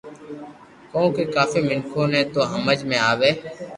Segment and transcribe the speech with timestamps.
[0.91, 3.31] ڪونڪہ ڪافي مينکون ني تو ھمج مي آوي